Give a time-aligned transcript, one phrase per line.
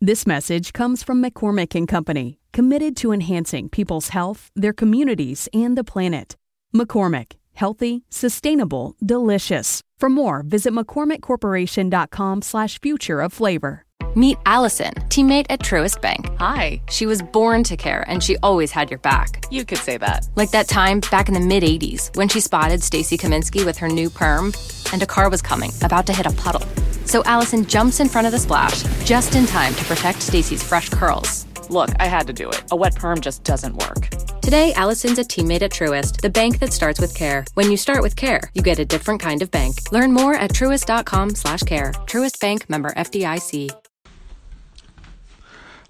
[0.00, 5.78] This message comes from McCormick and Company, committed to enhancing people's health, their communities, and
[5.78, 6.36] the planet.
[6.74, 9.80] McCormick, healthy, sustainable, delicious.
[9.98, 13.84] For more, visit McCormickCorporation.com slash future of flavor.
[14.16, 16.28] Meet Allison, teammate at Truist Bank.
[16.38, 16.80] Hi.
[16.88, 19.44] She was born to care and she always had your back.
[19.50, 20.28] You could say that.
[20.36, 23.88] Like that time back in the mid 80s when she spotted Stacy Kaminsky with her
[23.88, 24.52] new perm
[24.92, 26.66] and a car was coming, about to hit a puddle.
[27.06, 30.88] So Allison jumps in front of the splash just in time to protect Stacy's fresh
[30.90, 31.46] curls.
[31.70, 32.62] Look, I had to do it.
[32.70, 34.08] A wet perm just doesn't work.
[34.40, 37.44] Today, Allison's a teammate at Truist, the bank that starts with care.
[37.54, 39.76] When you start with care, you get a different kind of bank.
[39.90, 41.92] Learn more at truist.com slash care.
[42.06, 43.70] Truist Bank member FDIC.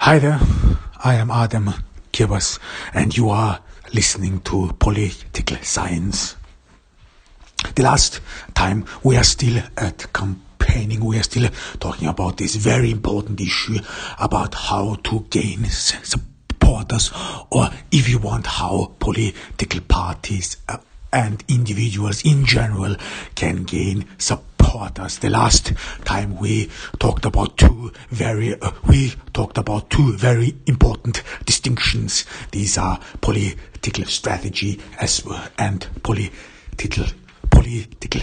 [0.01, 0.39] Hi there,
[1.03, 1.71] I am Adam
[2.13, 2.59] Kirbas,
[2.93, 3.61] and you are
[3.93, 6.37] listening to Political Science.
[7.75, 8.21] The last
[8.55, 10.13] time we are still at
[11.15, 13.79] we are still talking about this very important issue
[14.19, 17.13] about how to gain supporters,
[17.51, 20.79] or if you want, how political parties uh,
[21.13, 22.97] and individuals in general
[23.35, 25.19] can gain supporters.
[25.19, 25.73] The last
[26.05, 32.25] time we talked about two very, uh, we talked about two very important distinctions.
[32.51, 37.05] These are political strategy as well and political
[37.51, 38.23] political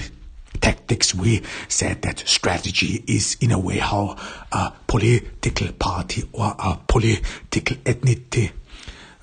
[0.62, 4.16] tactics, we said that strategy is in a way how
[4.52, 8.52] a political party or a political ethnicity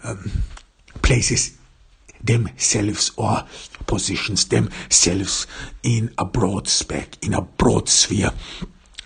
[0.05, 0.43] um,
[1.03, 1.57] places
[2.23, 3.45] themselves or
[3.87, 5.47] positions themselves
[5.83, 8.31] in a broad spec, in a broad sphere,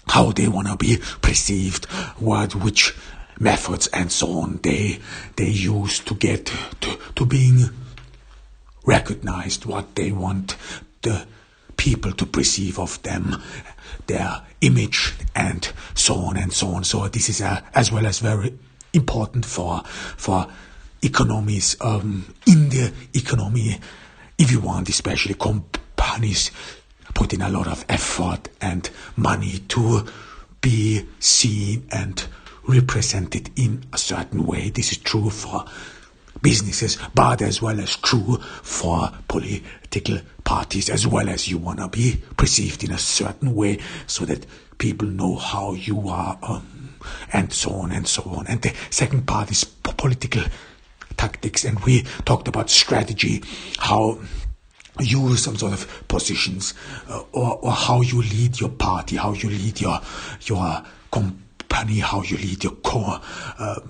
[0.09, 1.85] how they want to be perceived,
[2.19, 2.95] what, which
[3.39, 4.99] methods and so on they
[5.37, 6.47] they use to get
[6.81, 7.71] to, to being
[8.85, 10.57] recognized, what they want
[11.03, 11.27] the
[11.83, 13.43] people to perceive of them,
[14.07, 16.85] their image, and so on and so on.
[16.85, 18.57] So this is a, as well as very
[18.93, 19.83] important for
[20.17, 20.47] for
[21.03, 23.81] economies um, in the economy.
[24.39, 26.53] If you want, especially companies
[27.15, 30.07] put in a lot of effort and money to
[30.61, 32.25] be seen and
[32.69, 34.71] represented in a certain way.
[34.71, 35.65] This is true for
[36.43, 41.89] businesses, but as well as true for political parties, as well as you want to
[41.89, 44.45] be perceived in a certain way so that
[44.79, 46.95] people know how you are, um,
[47.33, 48.47] and so on and so on.
[48.49, 50.43] And the second part is political
[51.17, 53.43] tactics, and we talked about strategy,
[53.79, 54.21] how
[55.01, 56.75] you use some sort of positions,
[57.09, 60.01] uh, or, or how you lead your party, how you lead your
[60.43, 60.83] your
[61.73, 63.21] company, how you lead your core
[63.59, 63.81] uh,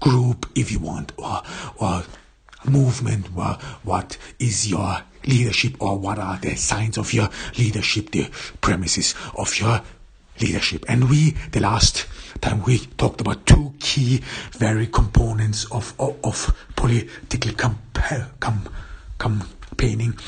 [0.00, 1.42] group, if you want, or
[1.78, 2.02] or
[2.64, 7.28] movement, or what is your leadership, or what are the signs of your
[7.58, 8.28] leadership, the
[8.60, 9.80] premises of your
[10.40, 10.84] leadership.
[10.88, 12.06] And we, the last
[12.40, 14.20] time we talked about two key
[14.52, 17.78] very components of, of, of political camp,
[19.18, 20.18] campaigning,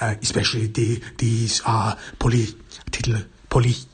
[0.00, 3.93] uh, especially the, these are political, political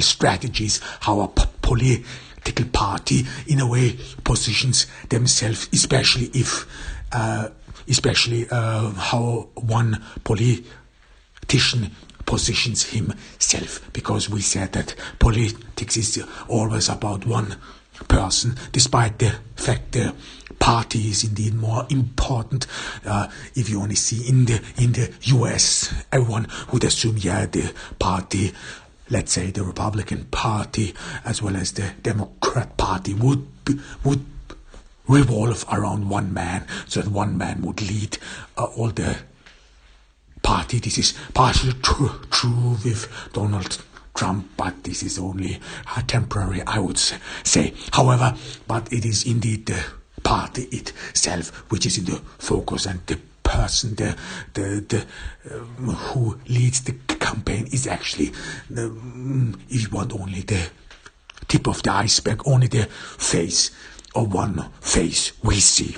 [0.00, 6.66] strategies, how a political party in a way positions themselves, especially if,
[7.12, 7.48] uh,
[7.88, 11.90] especially uh, how one politician
[12.26, 17.56] positions himself because we said that politics is always about one
[18.08, 20.14] person, despite the fact the
[20.58, 22.66] party is indeed more important.
[23.04, 27.72] Uh, if you only see in the in the U.S., everyone would assume, yeah, the
[27.98, 28.52] party,
[29.10, 30.94] let's say the Republican Party
[31.24, 33.46] as well as the Democrat Party would
[34.04, 34.24] would
[35.06, 38.18] revolve around one man, so that one man would lead
[38.56, 39.18] uh, all the
[40.42, 40.78] party.
[40.78, 43.82] This is partially true, true with Donald
[44.14, 45.60] Trump, but this is only
[45.94, 47.74] uh, temporary, I would say.
[47.92, 48.36] However,
[48.66, 49.84] but it is indeed the
[50.22, 54.16] party itself which is in the focus and the person the
[54.54, 55.06] the, the
[55.54, 58.32] um, who leads the campaign is actually
[58.76, 60.68] um, if you want only the
[61.46, 63.70] tip of the iceberg only the face
[64.14, 65.96] or one face we see.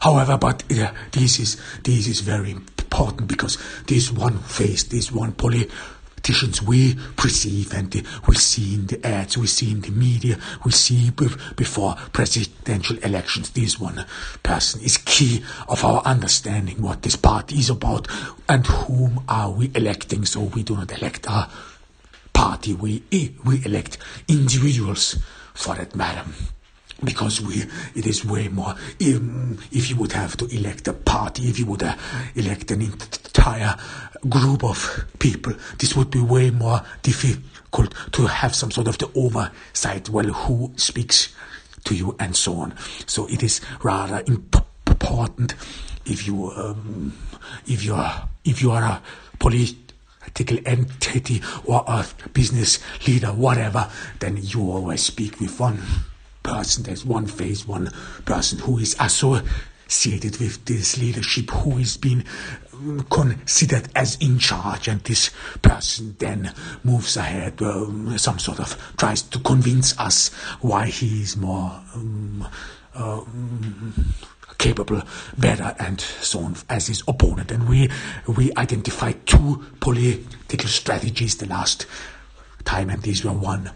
[0.00, 5.32] However but uh, this is this is very important because this one face, this one
[6.18, 7.94] politicians we perceive and
[8.26, 13.50] we see in the ads, we see in the media, we see before presidential elections.
[13.50, 14.04] This one
[14.42, 18.08] person is key of our understanding what this party is about
[18.48, 20.24] and whom are we electing.
[20.24, 21.48] So we do not elect a
[22.32, 23.02] party, we,
[23.44, 25.18] we elect individuals
[25.54, 26.24] for that matter.
[27.04, 27.62] Because we
[27.94, 29.20] it is way more if,
[29.72, 31.94] if you would have to elect a party if you would uh,
[32.34, 33.76] elect an entire
[34.28, 39.10] group of people this would be way more difficult to have some sort of the
[39.14, 41.34] oversight well who speaks
[41.84, 42.74] to you and so on.
[43.06, 45.54] So it is rather important
[46.06, 47.16] if you um,
[47.66, 49.02] if you are if you are a
[49.38, 53.90] political entity or a business leader whatever
[54.20, 55.80] then you always speak with one
[56.42, 57.90] person, there's one face, one
[58.24, 62.24] person who is associated with this leadership, who is being
[63.10, 65.30] considered as in charge, and this
[65.62, 66.52] person then
[66.84, 70.28] moves ahead, um, some sort of tries to convince us
[70.60, 71.80] why he is more.
[71.94, 72.46] Um,
[72.94, 74.14] um,
[74.58, 75.00] capable,
[75.36, 77.52] better, and so on as his opponent.
[77.52, 77.88] And we
[78.26, 81.86] we identified two political strategies the last
[82.64, 83.70] time, and these were one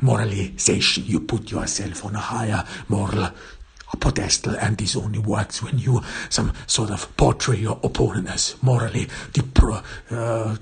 [0.00, 1.04] moralization.
[1.06, 3.30] You put yourself on a higher moral
[4.00, 9.06] pedestal, and this only works when you some sort of portray your opponent as morally
[9.32, 10.56] depra- uh,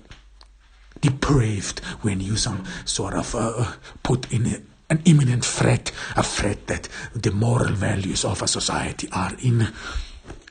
[1.00, 3.72] depraved, when you some sort of uh,
[4.02, 9.08] put in a, an imminent threat, a threat that the moral values of a society
[9.12, 9.68] are in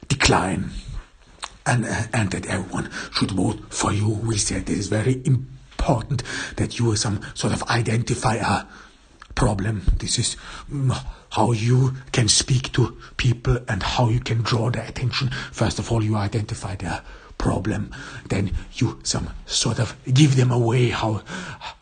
[0.07, 0.69] decline.
[1.67, 4.07] And, uh, and that everyone should vote for you.
[4.07, 5.54] We said it is very important
[5.85, 6.23] important
[6.57, 8.65] that you some sort of identify a
[9.35, 9.83] problem.
[9.97, 10.35] This is
[10.71, 10.97] mm,
[11.29, 15.29] how you can speak to people and how you can draw their attention.
[15.51, 17.01] First of all, you identify their
[17.37, 17.91] problem,
[18.29, 21.21] then you some sort of give them a way how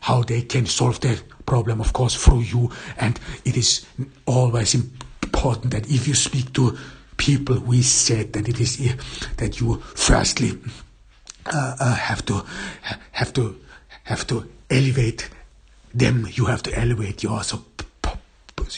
[0.00, 1.16] how they can solve their
[1.46, 2.70] problem, of course, through you.
[2.98, 3.86] And it is
[4.26, 6.76] always important that if you speak to
[7.16, 8.76] people, we said that it is
[9.36, 10.58] that you firstly
[11.46, 12.44] uh, uh, have to
[13.12, 13.63] have to
[14.04, 15.28] have to elevate
[15.92, 16.26] them.
[16.30, 17.40] You have to elevate your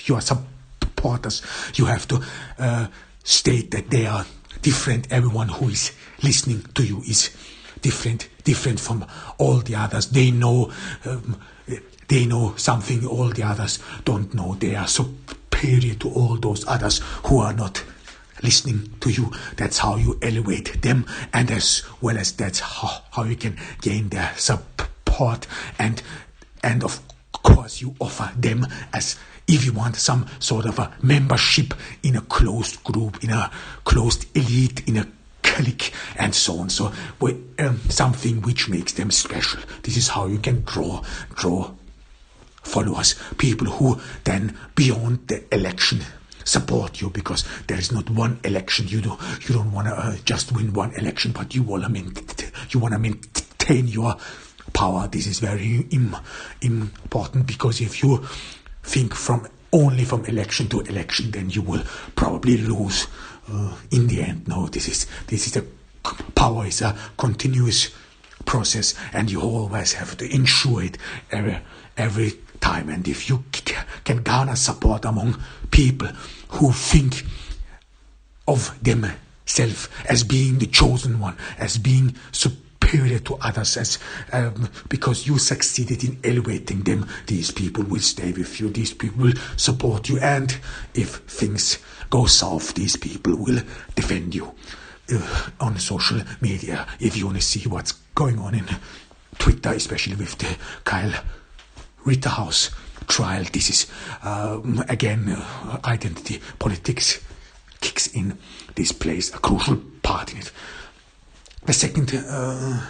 [0.04, 1.42] your supporters.
[1.74, 2.20] You have to
[2.58, 2.86] uh,
[3.22, 4.24] state that they are
[4.62, 5.12] different.
[5.12, 5.92] Everyone who is
[6.22, 7.30] listening to you is
[7.82, 9.04] different, different from
[9.38, 10.08] all the others.
[10.08, 10.72] They know.
[11.04, 11.40] Um,
[12.08, 14.54] they know something all the others don't know.
[14.54, 17.82] They are superior to all those others who are not
[18.44, 19.32] listening to you.
[19.56, 24.08] That's how you elevate them, and as well as that's how, how you can gain
[24.10, 24.75] their support
[25.78, 26.02] and
[26.62, 27.00] and of
[27.32, 29.16] course you offer them as
[29.48, 31.72] if you want some sort of a membership
[32.02, 33.50] in a closed group, in a
[33.84, 35.06] closed elite, in a
[35.42, 36.68] clique, and so on.
[36.68, 36.92] So
[37.58, 39.60] um, something which makes them special.
[39.82, 41.02] This is how you can draw
[41.34, 41.70] draw
[42.62, 46.00] followers, people who then beyond the election
[46.44, 48.88] support you because there is not one election.
[48.88, 52.98] You do you don't want to uh, just win one election, but you want to
[52.98, 54.16] maintain your
[54.76, 55.08] power.
[55.08, 56.16] This is very Im-
[56.60, 58.24] important because if you
[58.82, 61.82] think from only from election to election, then you will
[62.14, 63.06] probably lose
[63.50, 64.46] uh, in the end.
[64.46, 65.64] No, this is this is a
[66.34, 67.90] power is a continuous
[68.44, 70.98] process, and you always have to ensure it
[71.32, 71.58] every
[71.96, 72.90] every time.
[72.90, 73.44] And if you
[74.04, 75.40] can garner support among
[75.70, 76.08] people
[76.48, 77.24] who think
[78.46, 82.65] of themselves as being the chosen one, as being superior
[82.96, 83.98] superior to others as
[84.32, 87.06] um, because you succeeded in elevating them.
[87.26, 88.70] These people will stay with you.
[88.70, 90.18] These people will support you.
[90.18, 90.56] And
[90.94, 91.78] if things
[92.08, 93.60] go south these people will
[93.94, 94.54] defend you.
[95.12, 98.66] Uh, on social media if you want to see what's going on in
[99.38, 101.12] twitter especially with the kyle
[102.04, 102.72] rittenhouse
[103.06, 103.86] trial this is
[104.24, 107.20] um, again uh, identity politics
[107.80, 108.36] kicks in.
[108.74, 110.52] This plays a crucial part in it
[111.66, 112.80] the second uh,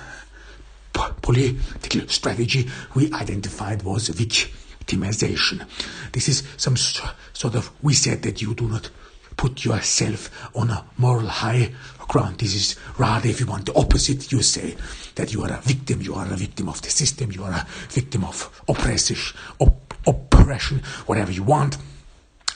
[1.23, 5.67] political strategy we identified was victimization.
[6.13, 8.91] This is some sort of, we said that you do not
[9.37, 11.73] put yourself on a moral high
[12.09, 12.39] ground.
[12.39, 14.77] This is rather, if you want the opposite, you say
[15.17, 17.67] that you are a victim, you are a victim of the system, you are a
[17.89, 19.17] victim of oppression,
[19.59, 21.77] op- oppression, whatever you want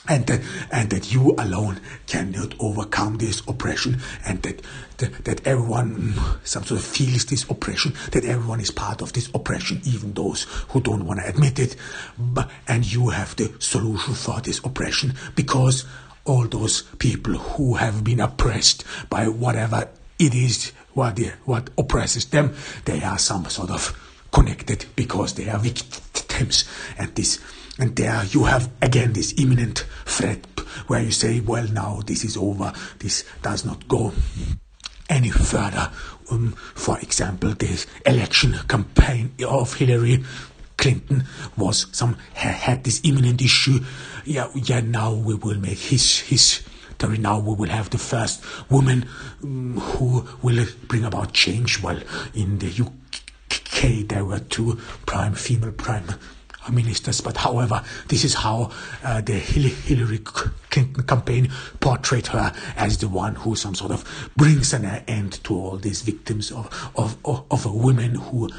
[0.07, 0.41] and that
[0.71, 3.99] and that you alone cannot overcome this oppression.
[4.25, 4.61] And that,
[4.97, 7.93] that everyone some sort of feels this oppression.
[8.11, 11.75] That everyone is part of this oppression even those who don't want to admit it.
[12.17, 15.13] But, and you have the solution for this oppression.
[15.35, 15.85] Because
[16.25, 19.89] all those people who have been oppressed by whatever
[20.19, 22.53] it is what what oppresses them
[22.85, 23.97] they are some sort of
[24.31, 26.65] connected because they are victims.
[26.97, 27.39] And this
[27.81, 30.45] and there you have again this imminent threat
[30.85, 34.13] where you say, well, now this is over, this does not go
[35.09, 35.91] any further.
[36.29, 40.23] Um, for example, the election campaign of Hillary
[40.77, 41.25] Clinton
[41.57, 43.79] was some had this imminent issue.
[44.25, 44.81] Yeah, yeah.
[44.81, 46.63] Now we will make his his.
[47.01, 49.07] Now we will have the first woman
[49.43, 51.81] um, who will bring about change.
[51.81, 51.99] Well,
[52.35, 54.75] in the UK there were two
[55.07, 56.05] prime female prime
[56.69, 57.21] ministers.
[57.21, 58.71] But however, this is how
[59.03, 64.73] uh, the Hillary Clinton campaign portrayed her as the one who some sort of brings
[64.73, 68.49] an end to all these victims of of, of, of women who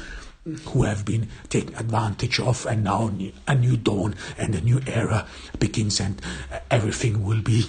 [0.65, 3.09] who have been taken advantage of, and now
[3.47, 5.25] a new dawn and a new era
[5.57, 6.21] begins, and
[6.69, 7.65] everything will be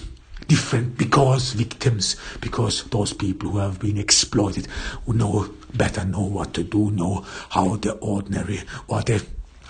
[0.47, 4.67] different because victims, because those people who have been exploited
[5.05, 9.25] who know better know what to do, know how the ordinary or the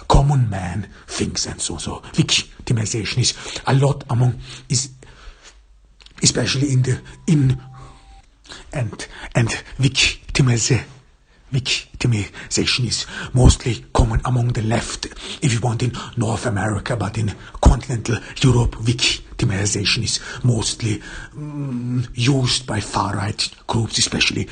[0.08, 2.00] common man thinks and so so.
[2.14, 4.90] Victimization is a lot among is
[6.24, 7.62] especially in the in
[8.74, 10.86] and and victimization
[11.56, 15.06] victimization is mostly common among the left,
[15.42, 21.02] if you want, in North America, but in continental Europe, victimization is mostly
[21.36, 24.48] um, used by far right groups, especially,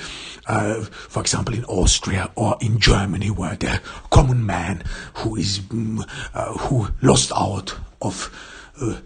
[0.48, 4.83] uh, for example, in Austria or in Germany, where the common man
[5.15, 8.31] who is um, uh, who lost out of
[8.81, 8.98] uh,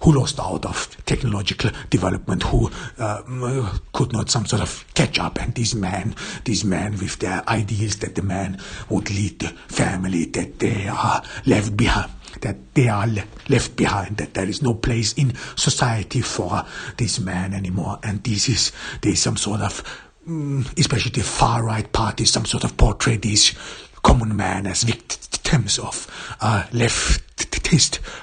[0.00, 5.40] who lost out of technological development, who uh, could not some sort of catch up.
[5.40, 6.14] And these men,
[6.44, 11.22] these men with their ideals that the man would lead the family, that they are
[11.46, 12.10] left behind
[12.42, 16.64] that they are le- left behind, that there is no place in society for
[16.96, 17.98] this man anymore.
[18.02, 19.82] And this is, there is some sort of,
[20.28, 23.54] mm, especially the far right party, some sort of portray this
[24.02, 26.64] common man as victims of uh,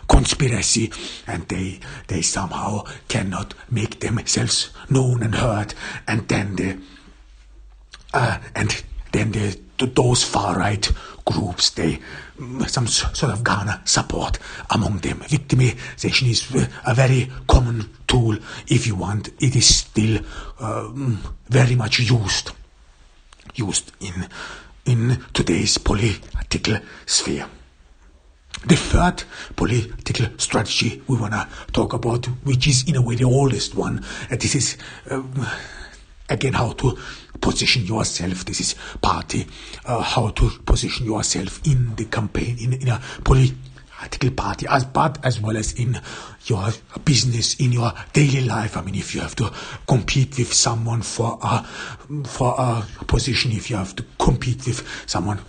[0.08, 0.92] conspiracy,
[1.26, 5.74] and they they somehow cannot make themselves known and heard,
[6.08, 6.78] and then the
[8.14, 10.92] uh, and then the, those far right
[11.26, 12.00] groups they
[12.40, 14.40] mm, some sort of garner support
[14.70, 15.20] among them.
[15.20, 18.38] Victimization is a very common tool,
[18.68, 19.30] if you want.
[19.42, 20.22] It is still
[20.60, 22.52] um, very much used
[23.56, 24.28] used in
[24.86, 27.48] in today's political sphere.
[28.66, 29.24] The third
[29.56, 34.04] political strategy we want to talk about, which is in a way the oldest one,
[34.30, 34.78] and this is
[35.10, 35.48] um,
[36.30, 36.98] again how to
[37.40, 38.46] position yourself.
[38.46, 39.48] This is party,
[39.86, 45.24] uh, how to position yourself in the campaign, in, in a political party, as but
[45.24, 46.00] as well as in
[46.46, 46.70] your
[47.06, 48.76] business, in your daily life.
[48.76, 49.52] I mean, if you have to
[49.88, 51.64] compete with someone for a
[52.26, 55.40] for a position, if you have to compete with someone,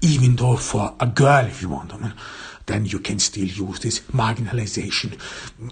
[0.00, 2.14] even though for a girl, if you want, I mean,
[2.66, 5.18] then you can still use this marginalization.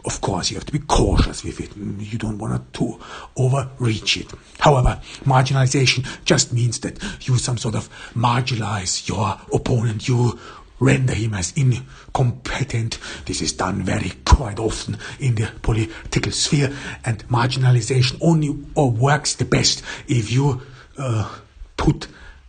[0.05, 1.75] Of course, you have to be cautious with it.
[1.77, 3.01] You don't want to
[3.37, 4.31] overreach it.
[4.59, 10.07] However, marginalization just means that you some sort of marginalize your opponent.
[10.07, 10.39] You
[10.81, 12.99] render him as incompetent.
[13.25, 19.45] This is done very quite often in the political sphere, and marginalization only works the
[19.45, 20.61] best if you
[20.99, 21.39] uh,
[21.77, 22.09] put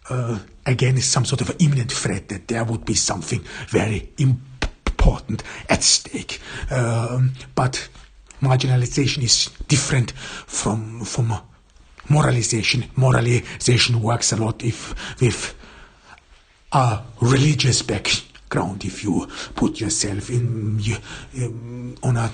[0.09, 5.83] uh, against some sort of imminent threat that there would be something very important at
[5.83, 6.39] stake.
[6.71, 7.89] Um, but
[8.41, 11.33] marginalization is different from from
[12.09, 12.85] moralization.
[12.95, 15.55] Moralization works a lot if with
[16.71, 20.79] a religious background if you put yourself in
[21.37, 22.31] um, on a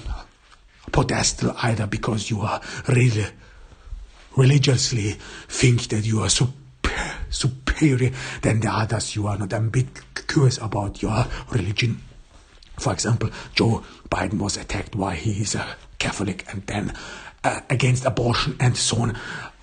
[0.91, 3.25] pedestal either because you are really
[4.36, 5.12] religiously
[5.48, 6.53] think that you are super,
[7.29, 9.15] superior than the others.
[9.15, 12.01] You are not ambiguous about your religion.
[12.77, 16.93] For example joe biden was attacked why he is a catholic and then
[17.43, 19.17] uh, against abortion and so on.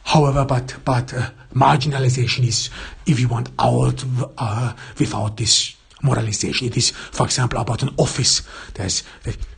[0.05, 2.71] However, but but uh, marginalization is,
[3.07, 4.05] if you want, out
[4.39, 5.76] uh, without this
[6.07, 6.69] moralization.
[6.69, 8.43] It is, for example, about an office.
[8.75, 9.03] There's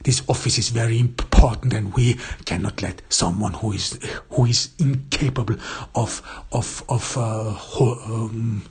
[0.03, 3.99] this office is very important, and we cannot let someone who is
[4.31, 5.57] who is incapable
[5.95, 8.63] of of of uh, um,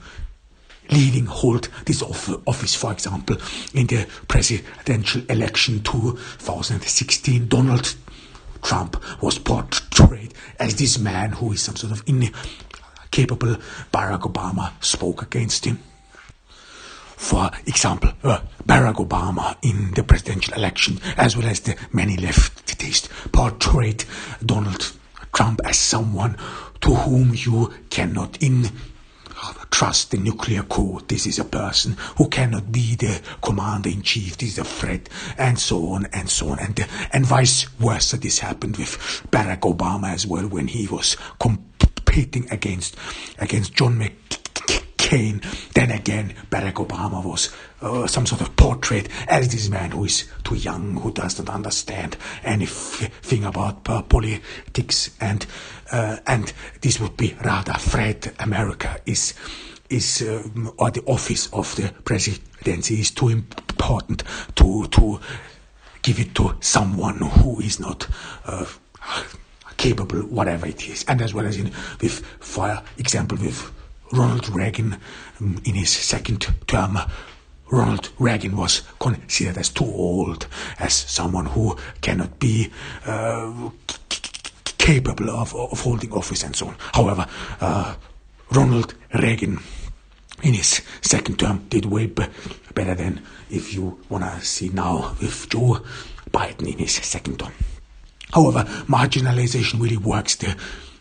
[0.90, 3.36] leading hold this office, for example,
[3.74, 7.94] in the presidential election 2016, Donald
[8.62, 13.56] Trump was portrayed as this man who is some sort of incapable.
[13.92, 15.78] Barack Obama spoke against him.
[17.18, 23.08] For example, uh, Barack Obama in the presidential election, as well as the many leftists,
[23.32, 24.04] portrayed
[24.46, 24.92] Donald
[25.34, 26.38] Trump as someone
[26.80, 28.70] to whom you cannot in
[29.70, 31.08] trust the nuclear code.
[31.08, 34.38] This is a person who cannot be the commander in chief.
[34.38, 38.16] This is a threat, and so on and so on, and and vice versa.
[38.16, 38.96] This happened with
[39.32, 42.96] Barack Obama as well when he was competing against
[43.38, 44.38] against John McCain
[45.08, 45.72] McCain.
[45.72, 47.50] Then again, Barack Obama was
[47.80, 51.54] uh, some sort of portrait as this man who is too young, who does not
[51.54, 55.46] understand anything about uh, politics, and
[55.90, 59.34] uh, and this would be rather Fred America is
[59.88, 60.46] is uh,
[60.76, 64.24] or the office of the presidency is too important
[64.56, 65.20] to to
[66.02, 68.06] give it to someone who is not
[68.44, 68.66] uh,
[69.78, 73.72] capable, whatever it is, and as well as in with, for example, with
[74.12, 74.98] Ronald Reagan
[75.40, 76.98] um, in his second term.
[77.70, 80.46] Ronald Reagan was considered as too old,
[80.78, 82.70] as someone who cannot be
[83.04, 83.70] uh,
[84.78, 86.76] capable of, of holding office and so on.
[86.94, 87.26] However,
[87.60, 87.94] uh,
[88.52, 89.58] Ronald Reagan
[90.42, 95.48] in his second term did way better than if you want to see now with
[95.50, 95.82] Joe
[96.30, 97.52] Biden in his second term.
[98.32, 100.56] However, marginalization really works the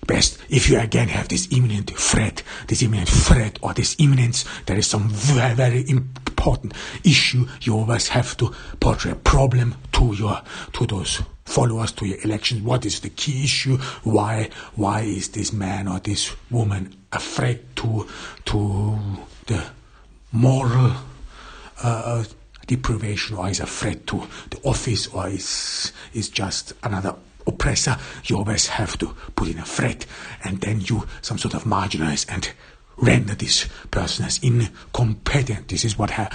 [0.07, 4.77] best if you again have this imminent threat, this imminent threat or this imminence, there
[4.77, 6.73] is some very, very important
[7.03, 7.45] issue.
[7.61, 10.41] You always have to portray a problem to your,
[10.73, 12.61] to those followers, to your elections.
[12.61, 13.77] What is the key issue?
[14.03, 18.07] Why, why is this man or this woman afraid to,
[18.45, 18.99] to
[19.47, 19.63] the
[20.31, 20.93] moral,
[21.83, 22.23] uh,
[22.67, 27.15] deprivation or is afraid to the office or is is just another
[27.47, 30.05] oppressor, you always have to put in a threat
[30.43, 32.51] and then you some sort of marginalize and
[32.97, 35.67] render this person as incompetent.
[35.67, 36.29] This is what ha-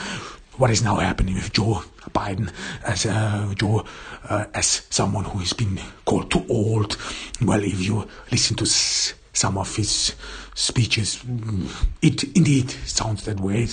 [0.56, 2.52] what is now happening with Joe Biden
[2.84, 3.84] as uh, Joe
[4.28, 6.96] uh, as someone who has been called too old.
[7.40, 10.14] Well, if you listen to s- some of his
[10.54, 11.68] speeches, mm,
[12.02, 13.66] it indeed sounds that way.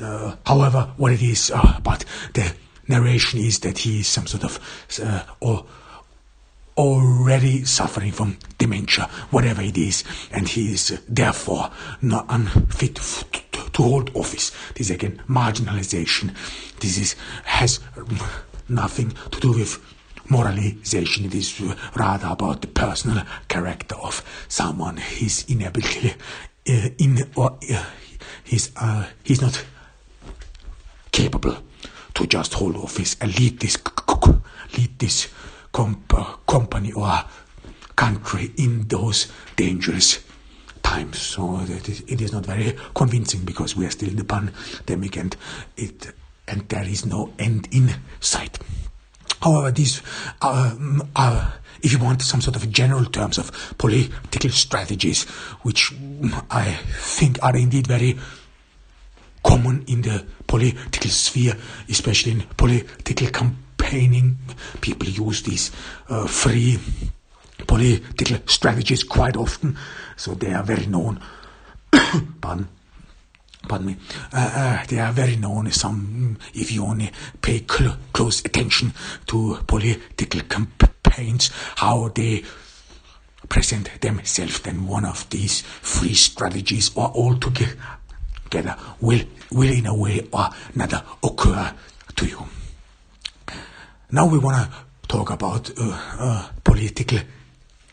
[0.00, 2.52] Uh, however, what it is, uh, but the
[2.88, 4.58] narration is that he is some sort of
[5.02, 5.64] uh, or
[6.76, 13.82] already suffering from dementia, whatever it is, and he is uh, therefore not unfit to,
[13.82, 14.52] hold office.
[14.74, 16.34] This is again marginalization.
[16.80, 17.80] This is has
[18.68, 19.78] nothing to do with
[20.28, 21.24] moralization.
[21.24, 21.60] It is
[21.96, 24.98] rather about the personal character of someone.
[24.98, 26.14] His inability,
[26.68, 27.84] uh, in or uh,
[28.44, 29.64] he's uh, he's not
[31.10, 31.56] capable
[32.14, 33.78] to just hold office and lead this
[34.76, 35.28] lead this
[35.72, 37.24] comp- company or
[37.96, 40.24] country in those dangerous
[40.82, 41.18] times.
[41.20, 45.36] So it is not very convincing because we are still in the pandemic and
[45.76, 46.12] it
[46.48, 48.58] and there is no end in sight.
[49.40, 50.02] However, these
[50.42, 50.76] are,
[51.16, 51.52] are,
[51.82, 55.24] if you want some sort of general terms of political strategies,
[55.62, 55.92] which
[56.50, 58.18] I think are indeed very
[59.42, 61.56] common in the political sphere,
[61.88, 63.28] especially in political
[63.90, 64.38] campaigning.
[64.80, 65.70] People use these
[66.08, 66.78] uh, free
[67.66, 69.76] political strategies quite often,
[70.16, 71.20] so they are very known.
[72.40, 72.68] Pardon.
[73.68, 73.96] Pardon me.
[74.32, 75.70] Uh, uh, they are very known.
[75.70, 77.10] Some, if you only
[77.42, 78.92] pay cl- close attention
[79.26, 82.42] to political campaigns, how they
[83.48, 87.76] present themselves, then one of these free strategies or altogether
[88.44, 89.20] together will,
[89.52, 91.72] will in a way or another occur
[92.16, 92.44] to you.
[94.12, 97.20] Now we want to talk about uh, uh, political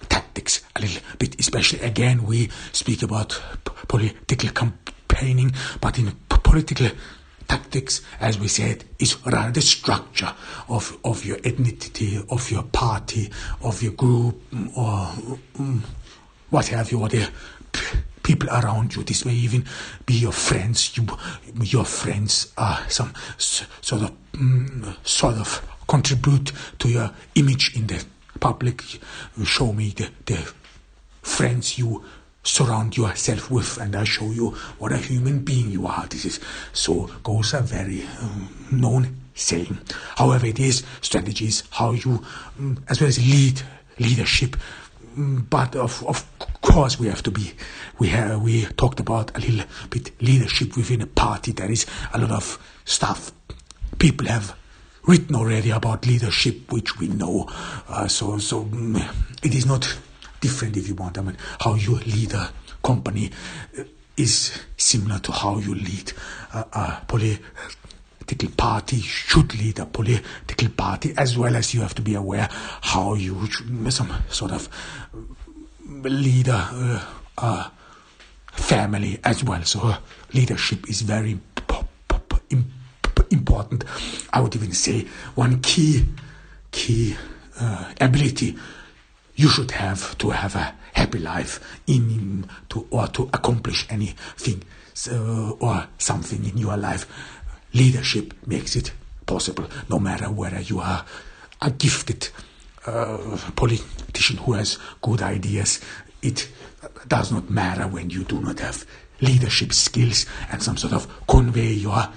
[0.09, 3.39] tactics a little bit, especially again we speak about
[3.87, 6.89] political campaigning, but in political
[7.47, 10.33] tactics, as we said, is rather the structure
[10.69, 14.41] of, of your ethnicity, of your party, of your group,
[14.75, 15.09] or
[15.59, 15.83] um,
[16.49, 17.29] what have you, or the
[18.23, 19.03] people around you.
[19.03, 19.65] This may even
[20.05, 20.97] be your friends.
[20.97, 21.05] You,
[21.61, 28.03] your friends are some sort of mm, sort of contribute to your image in the
[28.39, 28.83] public.
[29.43, 30.51] Show me the, the
[31.21, 32.03] friends you
[32.43, 36.07] surround yourself with, and I show you what a human being you are.
[36.07, 36.39] This is
[36.73, 39.77] so goes a very um, known saying.
[40.15, 42.23] However, it is strategies how you,
[42.57, 43.61] um, as well as lead
[43.99, 44.55] leadership
[45.17, 46.25] but of, of
[46.61, 47.51] course we have to be
[47.97, 52.19] we have we talked about a little bit leadership within a party there is a
[52.19, 53.31] lot of stuff
[53.97, 54.55] people have
[55.07, 57.47] written already about leadership which we know.
[57.87, 59.01] Uh, so so mm,
[59.43, 59.97] it is not
[60.41, 61.17] different if you want.
[61.17, 62.51] I mean how you lead a
[62.83, 63.31] company
[64.17, 66.11] is similar to how you lead
[66.53, 72.01] a, a political party should lead a political party as well as you have to
[72.01, 72.49] be aware
[72.81, 73.47] how you
[73.89, 74.67] some sort of
[76.03, 77.05] leader uh,
[77.37, 77.69] uh,
[78.51, 79.63] family as well.
[79.63, 79.93] So
[80.33, 82.76] leadership is very important
[84.33, 86.05] i would even say one key
[86.71, 87.15] key
[87.59, 88.55] uh, ability
[89.35, 94.63] you should have to have a happy life in to or to accomplish anything
[94.97, 97.05] so, or something in your life.
[97.73, 98.91] Leadership makes it
[99.27, 101.05] possible, no matter whether you are
[101.61, 102.29] a gifted
[102.87, 105.79] uh, politician who has good ideas.
[106.23, 106.49] It
[107.07, 108.85] does not matter when you do not have
[109.21, 112.07] leadership skills and some sort of convey your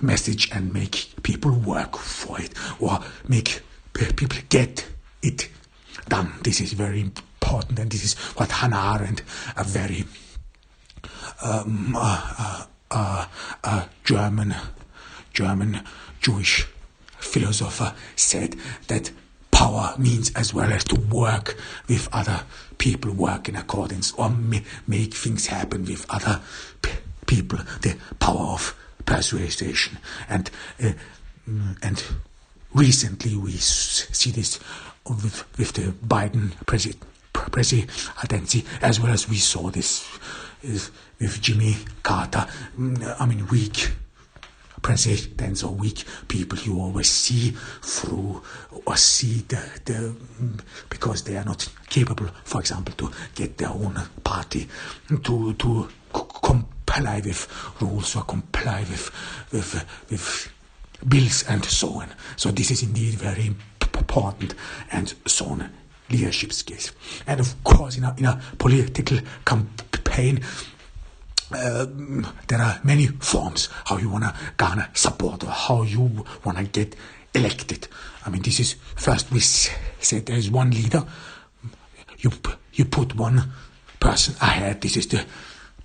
[0.00, 4.86] message and make people work for it or make people get
[5.22, 5.48] it
[6.08, 6.32] done.
[6.42, 9.22] This is very important, and this is what Hannah Arendt,
[9.56, 10.04] a very
[11.42, 13.26] um, uh, uh,
[13.62, 14.54] uh, German
[15.32, 15.82] German
[16.20, 16.66] Jewish
[17.18, 18.56] philosopher said
[18.88, 19.10] that
[19.50, 21.56] power means as well as to work
[21.88, 22.42] with other
[22.78, 26.40] people, work in accordance, or ma- make things happen with other
[26.82, 26.90] p-
[27.26, 27.58] people.
[27.82, 30.50] The power of persuasion, and
[30.82, 30.92] uh,
[31.82, 32.02] and
[32.74, 34.58] recently we see this
[35.08, 36.96] with, with the Biden presi-
[37.32, 40.08] presidency, as well as we saw this
[40.62, 42.46] with Jimmy Carter.
[42.78, 43.90] Mm, I mean, weak
[44.82, 47.50] presidents or weak people you always see
[47.82, 48.42] through
[48.86, 50.14] or see the, the
[50.90, 54.68] because they are not capable, for example, to get their own party
[55.22, 55.88] to to
[56.94, 57.48] comply with
[57.80, 59.10] rules or comply with
[59.52, 60.52] with with
[61.08, 62.08] bills and so on.
[62.36, 64.54] So this is indeed very important
[64.90, 65.70] and so on
[66.10, 66.92] leadership skills.
[67.26, 70.40] And of course, in a, in a political campaign,
[71.50, 71.86] uh,
[72.48, 76.64] there are many forms how you want to garner support or how you want to
[76.64, 76.96] get
[77.34, 77.88] elected.
[78.24, 81.04] I mean, this is first we said there is one leader.
[82.18, 82.30] You
[82.72, 83.52] you put one
[84.00, 84.80] person ahead.
[84.80, 85.24] This is the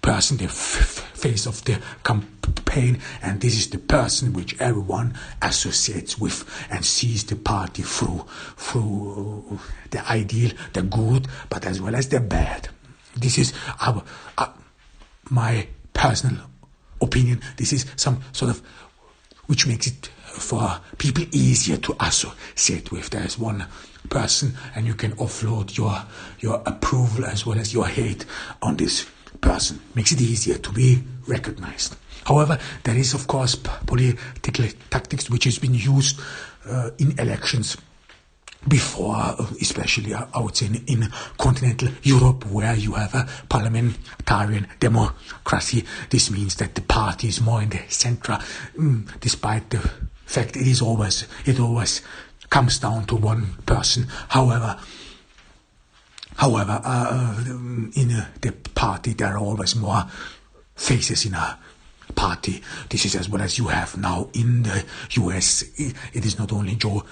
[0.02, 6.46] person, the face of the campaign, and this is the person which everyone associates with
[6.70, 8.26] and sees the party through
[8.58, 9.60] through
[9.92, 12.70] the ideal, the good, but as well as the bad.
[13.16, 14.04] This is our,
[14.38, 14.48] uh,
[15.30, 16.38] my personal
[17.02, 17.42] opinion.
[17.58, 18.62] This is some sort of
[19.48, 23.10] which makes it for people easier to associate with.
[23.10, 23.66] There is one
[24.10, 26.04] person, and you can offload your
[26.40, 28.26] your approval as well as your hate
[28.62, 29.06] on this
[29.42, 29.80] person.
[29.96, 31.96] Makes it easier to be recognized.
[32.26, 36.20] However, there is of course political tactics which has been used
[36.68, 37.78] uh, in elections
[38.68, 43.28] before, uh, especially uh, I would say in, in, continental Europe, where you have a
[43.48, 45.86] parliamentarian democracy.
[46.10, 48.38] This means that the party is more in the center,
[48.78, 49.80] mm, despite the
[50.26, 52.02] fact it is always it always
[52.50, 54.08] comes down to one person.
[54.28, 54.78] However,
[56.40, 57.36] However, uh,
[57.96, 60.06] in uh, the party, there are always more
[60.74, 61.60] faces in a
[62.16, 62.62] party.
[62.90, 64.86] This is as well as you have now in the
[65.20, 65.66] US.
[65.78, 67.04] It is not only Joe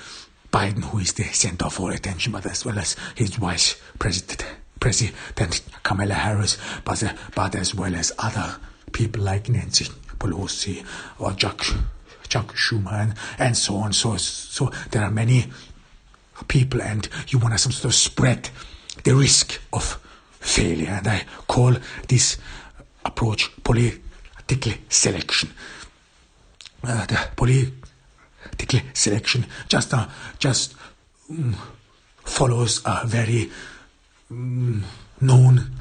[0.49, 4.45] Biden who is the center all attention, but as well as his vice president,
[4.79, 8.55] President Kamala Harris, but, uh, but as well as other
[8.93, 9.87] people like Nancy
[10.19, 10.85] Pelosi
[11.19, 11.65] or Chuck,
[12.29, 13.91] Chuck Schumer and, and so on.
[13.91, 15.47] So, so there are many
[16.47, 18.49] people, and you want to some sort of spread
[19.07, 19.97] the risk of
[20.31, 20.89] failure.
[20.89, 21.77] And I call
[22.09, 22.37] this
[23.05, 25.49] approach political selection.
[26.83, 30.07] Uh, the political selection just uh,
[30.39, 30.75] just
[31.29, 31.55] um,
[32.25, 33.49] follows a very
[34.29, 34.83] um,
[35.21, 35.71] known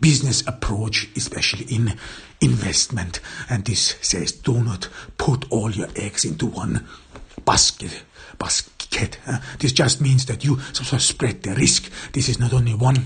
[0.00, 1.94] business approach, especially in
[2.42, 3.20] investment.
[3.48, 6.86] And this says do not put all your eggs into one
[7.46, 8.02] basket.
[8.38, 8.73] basket
[9.26, 11.90] uh, this just means that you sort of spread the risk.
[12.12, 12.96] This is not only one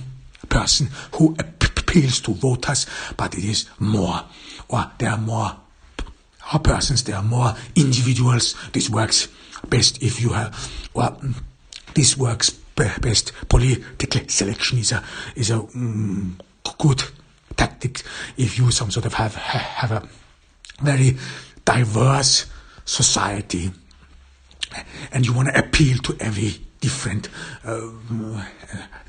[0.49, 4.23] person who appeals to voters, but it is more.
[4.69, 5.57] Or there are more
[6.63, 8.55] persons, there are more individuals.
[8.73, 9.29] This works
[9.69, 11.21] best if you have, well,
[11.95, 13.33] this works best.
[13.49, 15.03] Political selection is a,
[15.35, 16.39] is a um,
[16.79, 17.03] good
[17.57, 18.03] tactic
[18.37, 20.09] if you some sort of have, have a
[20.81, 21.17] very
[21.65, 22.47] diverse
[22.85, 23.71] society
[25.13, 27.29] and you want to appeal to every different
[27.65, 27.81] uh,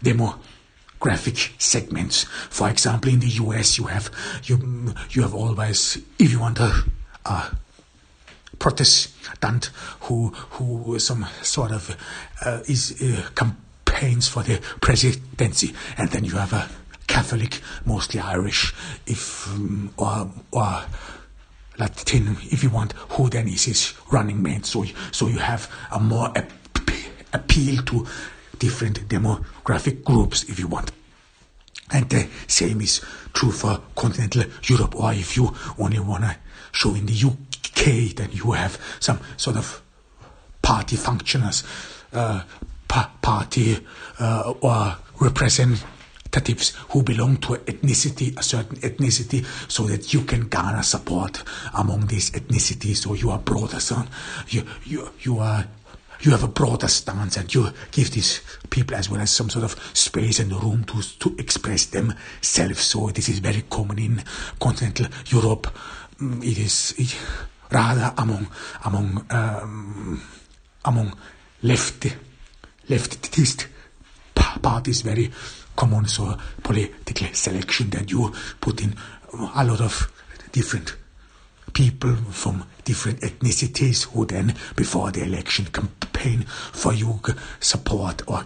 [0.03, 2.23] demographic segments.
[2.49, 4.11] For example, in the US, you have
[4.43, 6.83] you you have always if you want a,
[7.25, 7.55] a
[8.57, 11.95] Protestant who who some sort of
[12.45, 16.69] uh, is uh, campaigns for the presidency, and then you have a
[17.07, 18.73] Catholic, mostly Irish,
[19.07, 20.83] if um, or or
[21.79, 24.65] Latin, if you want, who then is his running mate.
[24.65, 26.51] So, so you have a more ap-
[27.33, 28.05] appeal to
[28.57, 30.91] different demographic groups, if you want.
[31.91, 33.01] And the same is
[33.33, 36.35] true for continental Europe, or if you only want to
[36.71, 39.81] show in the UK, then you have some sort of
[40.61, 41.63] party functioners,
[42.13, 42.43] uh,
[42.87, 43.79] pa- party
[44.19, 45.83] uh, or representatives
[46.29, 51.43] representatives who belong to an ethnicity, a certain ethnicity, so that you can garner support
[51.73, 52.97] among these ethnicities.
[52.97, 54.07] So you are broader, son.
[54.49, 55.65] You, you, you are
[56.21, 59.63] you have a broader stance and you give these people as well as some sort
[59.63, 62.81] of space and room to, to express themselves.
[62.81, 64.23] So this is very common in
[64.59, 65.73] continental Europe.
[66.19, 67.17] Mm, it is it,
[67.71, 68.47] rather among
[68.83, 70.21] among um,
[70.83, 71.13] among
[71.63, 72.13] left
[72.89, 73.67] leftist
[74.61, 75.31] parties very
[75.79, 76.05] common.
[76.05, 78.95] So political selection that you put in
[79.55, 80.11] a lot of
[80.51, 80.95] different
[81.73, 87.21] people from different ethnicities who then, before the election, campaign for you
[87.59, 88.45] support or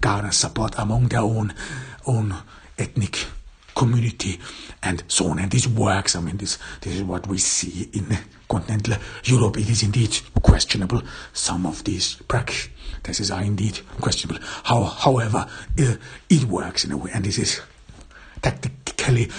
[0.00, 1.52] garner support among their own
[2.06, 2.34] own
[2.78, 3.26] ethnic
[3.76, 4.40] community
[4.82, 5.38] and so on.
[5.38, 6.16] And this works.
[6.16, 8.16] I mean, this this is what we see in
[8.50, 9.56] continental Europe.
[9.58, 11.00] It is indeed questionable.
[11.32, 14.42] Some of these practices are indeed questionable.
[14.64, 15.46] How, however,
[15.78, 15.94] uh,
[16.28, 17.60] it works in a way, and this is
[18.42, 19.30] tactically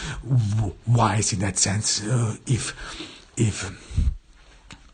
[0.88, 2.02] wise in that sense.
[2.04, 2.74] Uh, if
[3.38, 3.70] if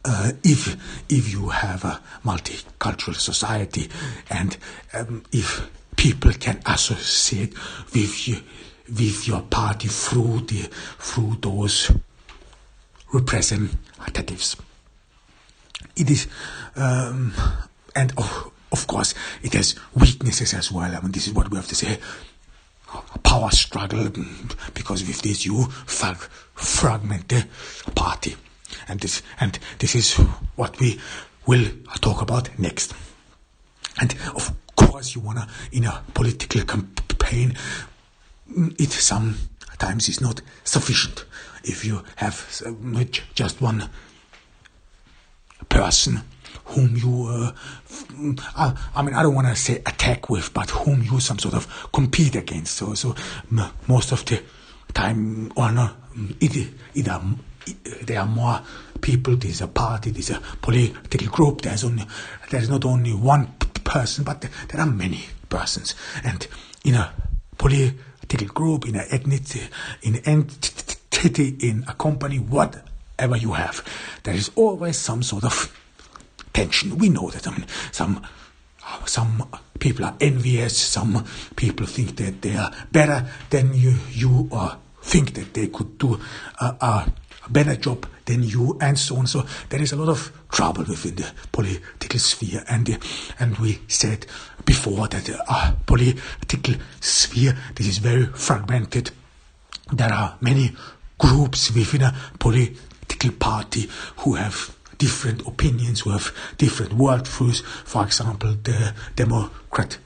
[0.03, 0.75] uh, if
[1.09, 3.89] if you have a multicultural society
[4.29, 4.57] and
[4.93, 7.53] um, if people can associate
[7.93, 8.37] with you
[8.89, 10.61] with your party through the
[10.99, 11.91] through those
[13.99, 14.57] representatives.
[15.95, 16.27] It is,
[16.75, 17.33] um,
[17.95, 20.95] and of, of course, it has weaknesses as well.
[20.95, 21.99] I mean, this is what we have to say.
[23.23, 24.09] Power struggle,
[24.73, 27.45] because with this you frag- fragment the
[27.95, 28.35] party,
[28.87, 30.13] and this and this is
[30.55, 30.99] what we
[31.45, 31.65] will
[31.99, 32.93] talk about next.
[33.99, 37.55] And of course, you wanna in a political campaign
[38.79, 41.25] it sometimes is not sufficient
[41.67, 42.35] if you have
[43.35, 43.89] just one
[45.69, 46.21] person
[46.65, 51.19] whom you, uh, I mean, I don't want to say attack with, but whom you
[51.19, 52.75] some sort of compete against.
[52.75, 53.15] So, so
[53.87, 54.41] most of the
[54.93, 55.91] time, or no,
[56.41, 57.21] it, it are,
[58.03, 58.61] there are more
[59.01, 59.35] people.
[59.35, 60.11] There's a party.
[60.11, 61.61] There's a political group.
[61.61, 62.05] There's only,
[62.49, 63.47] there's not only one
[63.83, 66.45] person, but there are many persons, and
[66.83, 67.13] in a
[67.57, 69.69] political group, in an ethnicity,
[70.01, 73.83] in an entity, in a company, whatever you have,
[74.23, 75.73] there is always some sort of
[76.53, 76.97] tension.
[76.97, 77.47] We know that.
[77.47, 78.25] I mean, some
[79.05, 79.47] some
[79.79, 80.77] people are envious.
[80.77, 81.25] Some
[81.55, 86.19] people think that they are better than you, you or think that they could do
[86.59, 87.13] a, a
[87.49, 89.27] better job than you, and so on.
[89.27, 92.97] So there is a lot of trouble within the political sphere, and
[93.39, 94.25] and we said
[94.65, 99.11] before that the uh, political sphere this is very fragmented.
[99.91, 100.75] There are many
[101.17, 107.63] groups within a political party who have different opinions, who have different worldviews.
[107.63, 109.97] For example, the Democrat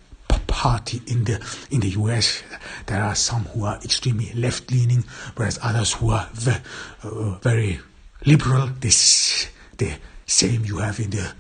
[0.48, 1.40] Party in the
[1.72, 2.44] in the U.S.
[2.86, 6.62] There are some who are extremely left-leaning, whereas others who are ve-
[7.04, 7.80] uh, very
[8.26, 8.68] liberal.
[8.80, 9.48] This
[9.78, 9.94] the
[10.26, 11.34] same you have in the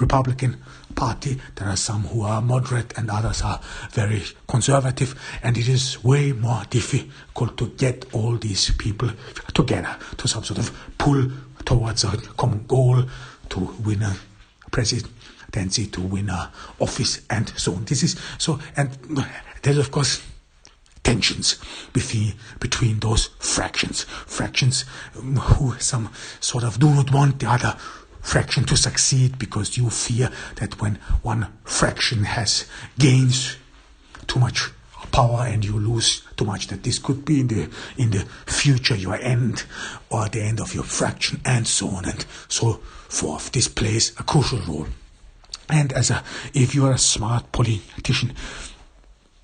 [0.00, 0.62] Republican
[0.98, 1.38] Party.
[1.54, 3.60] There are some who are moderate and others are
[3.92, 9.08] very conservative, and it is way more difficult to get all these people
[9.54, 11.30] together to some sort of pull
[11.64, 13.04] towards a common goal
[13.50, 14.16] to win a
[14.72, 17.84] presidency, to win a office, and so on.
[17.84, 18.90] This is so, and
[19.62, 20.20] there's of course
[21.04, 21.58] tensions
[21.92, 24.84] between between those fractions, fractions
[25.14, 27.76] who some sort of do not want the other
[28.20, 32.66] fraction to succeed because you fear that when one fraction has
[32.98, 33.56] gains
[34.26, 34.70] too much
[35.10, 38.94] power and you lose too much that this could be in the in the future
[38.94, 39.64] your end
[40.10, 42.04] or the end of your fraction and so on.
[42.04, 42.74] And so
[43.08, 43.52] forth.
[43.52, 44.86] This plays a crucial role.
[45.68, 46.22] And as a
[46.54, 48.34] if you are a smart politician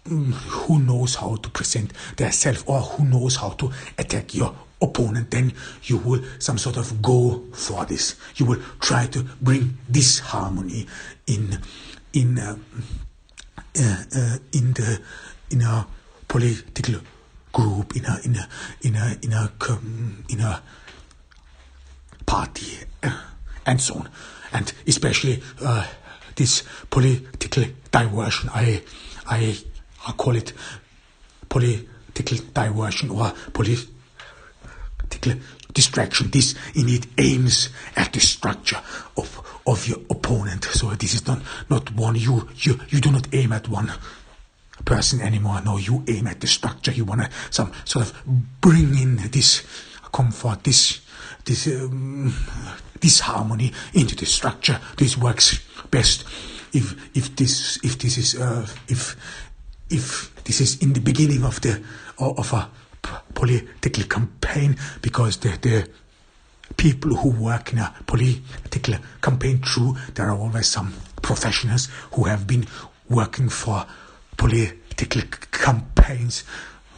[0.04, 4.54] mm, who knows how to present their self or who knows how to attack your
[4.84, 5.52] opponent, then
[5.84, 8.16] you will some sort of go for this.
[8.36, 10.86] You will try to bring this harmony
[11.26, 11.58] in
[12.12, 12.56] in uh,
[13.78, 15.00] uh, uh, in the
[15.50, 15.86] in a
[16.28, 17.00] political
[17.52, 18.48] group, in a in a
[18.82, 19.52] in a in a
[20.28, 20.62] in a
[22.26, 23.20] party, uh,
[23.66, 24.08] and so on,
[24.52, 25.86] and especially uh,
[26.36, 28.50] this political diversion.
[28.52, 28.82] I
[29.26, 29.56] I
[30.06, 30.52] I call it
[31.48, 33.93] political diversion or political
[35.72, 36.30] distraction.
[36.30, 38.80] This in it aims at the structure
[39.16, 40.64] of of your opponent.
[40.64, 43.92] So this is not not one you you you do not aim at one
[44.84, 45.60] person anymore.
[45.64, 46.92] No, you aim at the structure.
[46.92, 48.12] You want to some sort of
[48.60, 49.64] bring in this
[50.12, 51.00] comfort, this
[51.44, 52.34] this um,
[53.00, 54.80] this harmony into the structure.
[54.96, 56.24] This works best
[56.72, 59.16] if if this if this is uh, if
[59.90, 61.82] if this is in the beginning of the
[62.18, 62.68] of a
[63.34, 65.88] political campaign, because the, the
[66.76, 72.46] people who work in a political campaign, true, there are always some professionals who have
[72.46, 72.66] been
[73.08, 73.86] working for
[74.36, 76.44] political campaigns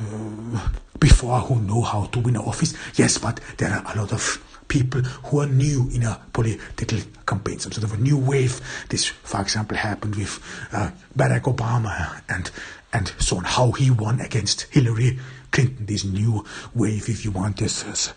[0.00, 2.74] uh, before who know how to win office.
[2.96, 7.58] Yes, but there are a lot of people who are new in a political campaign,
[7.58, 8.60] some sort of a new wave.
[8.88, 10.40] This, for example, happened with
[10.72, 12.50] uh, Barack Obama and
[12.92, 13.44] and so on.
[13.44, 15.18] How he won against Hillary
[15.50, 15.86] Clinton.
[15.86, 18.12] This new wave, if you want, this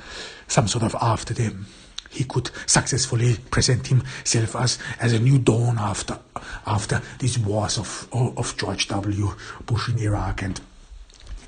[0.47, 1.67] some sort of after them.
[2.11, 6.17] He could successfully present himself as, as a new dawn after
[6.65, 9.35] after these wars of of George W.
[9.67, 10.59] Bush in Iraq and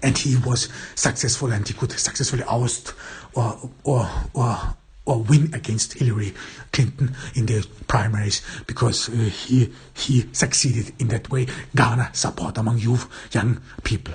[0.03, 2.93] and he was successful and he could successfully oust
[3.33, 6.33] or or or or win against Hillary
[6.71, 12.77] Clinton in the primaries because uh, he he succeeded in that way garner support among
[12.77, 14.13] youth young people.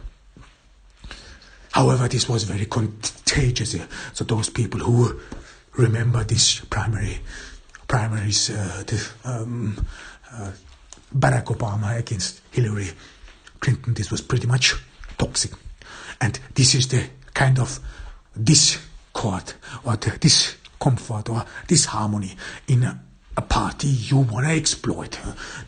[1.73, 3.75] However, this was very contagious.
[3.75, 5.21] Uh, so those people who
[5.77, 7.19] remember this primary
[7.87, 9.87] primaries, uh, the, um,
[10.33, 10.53] uh,
[11.15, 12.89] Barack Obama against Hillary
[13.61, 14.75] Clinton, this was pretty much
[15.19, 15.53] toxic.
[16.21, 17.79] And this is the kind of
[18.43, 19.53] discord
[19.85, 20.19] or the
[20.79, 22.37] discomfort or disharmony
[22.69, 23.01] in a,
[23.37, 25.19] a party you want to exploit.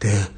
[0.01, 0.31] The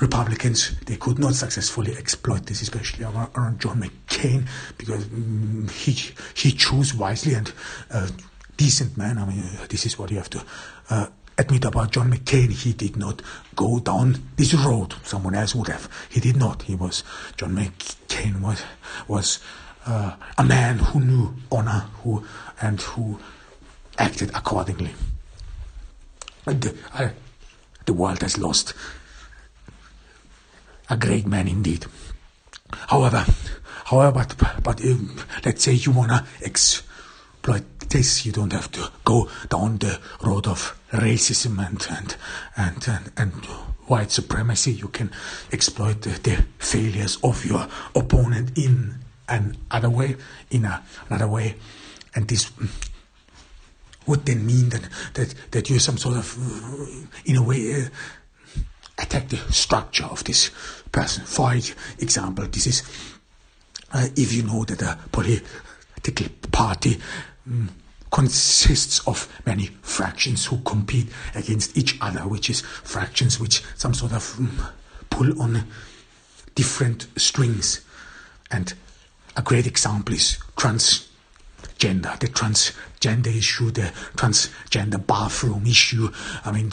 [0.00, 6.52] Republicans, they could not successfully exploit this, especially around John McCain, because mm, he he
[6.56, 7.52] chose wisely and
[7.90, 8.08] uh,
[8.56, 9.18] decent man.
[9.18, 10.44] I mean, this is what you have to
[10.90, 11.06] uh,
[11.38, 12.50] admit about John McCain.
[12.50, 13.22] He did not
[13.54, 14.94] go down this road.
[15.04, 15.88] Someone else would have.
[16.10, 16.62] He did not.
[16.62, 17.04] He was
[17.36, 18.62] John McCain was
[19.06, 19.38] was
[19.86, 22.24] uh, a man who knew honor, who
[22.60, 23.20] and who
[23.98, 24.90] acted accordingly.
[26.44, 27.08] The, uh,
[27.86, 28.74] the world has lost
[30.90, 31.86] a great man indeed.
[32.88, 33.24] However,
[33.86, 39.28] however, but, but um, let's say you wanna exploit this, you don't have to go
[39.48, 42.16] down the road of racism and and
[42.56, 43.44] and and, and
[43.86, 44.72] white supremacy.
[44.72, 45.10] You can
[45.52, 48.96] exploit the, the failures of your opponent in
[49.28, 50.16] another way,
[50.50, 51.54] in a, another way,
[52.14, 52.50] and this
[54.06, 56.36] would then mean that that that you're some sort of,
[57.24, 57.82] in a way.
[57.82, 57.88] Uh,
[58.98, 60.50] attack the structure of this
[60.92, 61.24] person.
[61.24, 61.52] For
[61.98, 62.82] example, this is
[63.92, 67.00] uh, if you know that a political party
[67.46, 67.70] um,
[68.10, 74.12] consists of many fractions who compete against each other, which is fractions which some sort
[74.12, 74.68] of um,
[75.10, 75.64] pull on
[76.54, 77.80] different strings.
[78.50, 78.72] And
[79.36, 81.08] a great example is trans
[81.84, 86.08] gender, the transgender issue, the transgender bathroom issue.
[86.42, 86.72] I mean,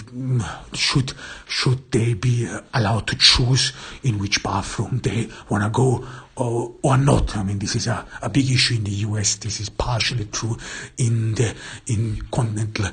[0.74, 1.12] should
[1.50, 6.97] should they be allowed to choose in which bathroom they want to go or, or
[6.97, 7.36] not?
[7.36, 9.36] I mean, this is a, a big issue in the U.S.
[9.36, 10.56] This is partially true
[10.97, 11.54] in the
[11.88, 12.88] in continental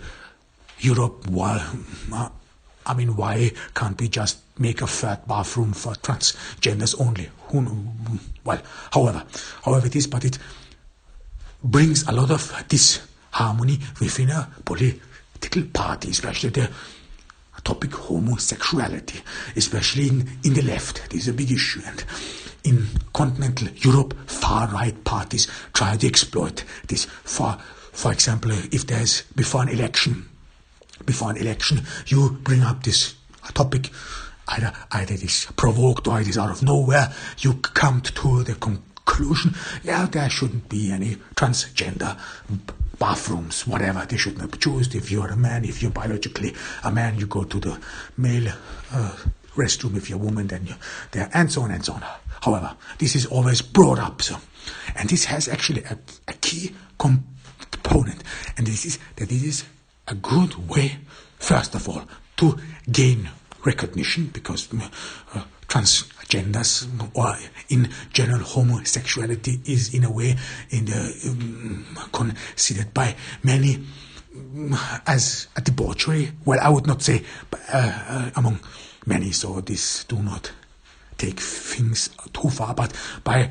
[0.80, 1.28] Europe.
[1.28, 1.62] While
[2.12, 2.30] uh,
[2.84, 7.28] I mean, why can't we just make a third bathroom for transgenders only?
[7.50, 7.64] Who,
[8.44, 9.22] well, however,
[9.62, 10.38] however it is, but it
[11.62, 16.70] brings a lot of disharmony within a political party, especially the
[17.64, 19.20] topic homosexuality,
[19.56, 21.10] especially in, in the left.
[21.10, 21.80] This is a big issue.
[21.84, 22.04] And
[22.64, 27.04] in continental Europe, far right parties try to exploit this.
[27.04, 27.58] For,
[27.92, 30.28] for example, if there's before an election,
[31.04, 33.14] before an election, you bring up this
[33.54, 33.90] topic
[34.48, 37.12] either either it is provoked or it is out of nowhere.
[37.38, 42.18] You come to the con- conclusion, yeah, there shouldn't be any transgender
[42.98, 44.04] bathrooms, whatever.
[44.06, 44.96] They shouldn't be chosen.
[44.96, 47.80] If you're a man, if you're biologically a man, you go to the
[48.16, 48.52] male
[48.92, 49.16] uh,
[49.56, 49.96] restroom.
[49.96, 50.76] If you're a woman, then you're
[51.12, 52.04] there, and so on and so on.
[52.42, 54.22] However, this is always brought up.
[54.22, 54.36] So,
[54.94, 58.22] and this has actually a, a key component,
[58.56, 59.64] and this is that it is
[60.06, 60.98] a good way,
[61.38, 62.02] first of all,
[62.36, 62.56] to
[62.90, 63.30] gain
[63.64, 64.68] recognition because
[65.34, 65.42] uh,
[66.28, 67.36] transgenders or
[67.68, 70.36] in general homosexuality is in a way
[70.70, 73.78] in the, um, considered by many
[74.34, 76.32] mm, as a debauchery.
[76.44, 77.24] Well, I would not say
[77.72, 78.60] uh, uh, among
[79.06, 80.52] many, so this do not
[81.16, 82.92] take things too far, but
[83.24, 83.50] by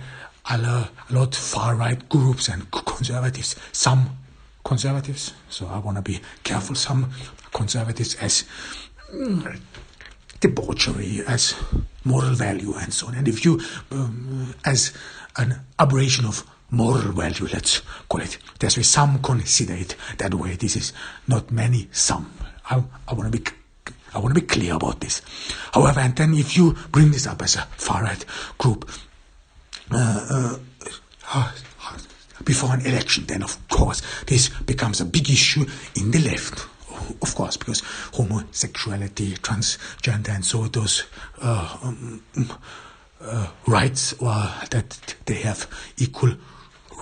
[0.49, 4.17] a lot far right groups and conservatives, some
[4.63, 7.11] conservatives, so I want to be careful, some
[7.53, 8.45] conservatives as
[9.13, 9.59] mm,
[10.39, 11.55] debauchery, as
[12.03, 13.15] moral value, and so on.
[13.15, 13.59] And if you,
[13.91, 14.93] um, as
[15.37, 20.55] an aberration of moral value, let's call it, there's way some consider it that way.
[20.55, 20.93] This is
[21.27, 22.31] not many, some.
[22.69, 23.43] I, I want to be
[24.13, 25.21] I want to be clear about this.
[25.73, 28.25] However, and then if you bring this up as a far right
[28.57, 28.89] group,
[29.91, 30.57] uh,
[31.33, 31.51] uh,
[32.43, 35.65] before an election, then of course this becomes a big issue
[35.95, 36.65] in the left.
[37.21, 37.81] Of course, because
[38.13, 41.03] homosexuality, transgender, and so those
[41.41, 42.21] uh, um,
[43.21, 45.67] uh, rights, or that they have
[45.97, 46.33] equal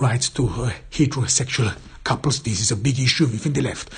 [0.00, 2.42] rights to uh, heterosexual couples.
[2.42, 3.90] This is a big issue within the left,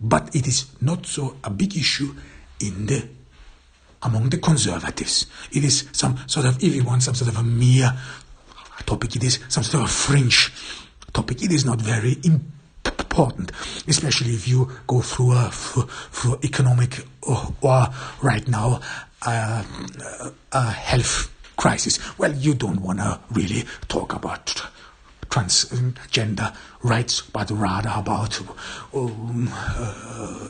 [0.00, 2.14] but it is not so a big issue
[2.60, 3.08] in the
[4.02, 5.26] among the conservatives.
[5.52, 7.92] It is some sort of, if you want, some sort of a mere
[8.84, 9.16] topic.
[9.16, 10.52] It is some sort of a fringe
[11.12, 11.42] topic.
[11.42, 12.55] It is not very important,
[13.88, 15.50] especially if you go through a
[16.42, 17.86] economic or, or
[18.22, 18.80] right now
[19.22, 19.62] uh,
[20.52, 21.98] a health crisis.
[22.18, 24.66] Well, you don't want to really talk about
[25.28, 28.40] transgender rights, but rather about
[28.94, 30.48] um, uh,